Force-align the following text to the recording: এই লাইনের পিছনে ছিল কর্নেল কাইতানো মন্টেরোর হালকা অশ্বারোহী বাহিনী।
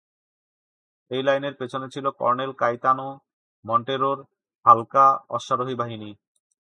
এই 1.11 1.21
লাইনের 1.23 1.55
পিছনে 1.59 1.87
ছিল 1.93 2.05
কর্নেল 2.19 2.51
কাইতানো 2.61 3.07
মন্টেরোর 3.65 4.19
হালকা 4.65 5.05
অশ্বারোহী 5.29 5.75
বাহিনী। 5.81 6.09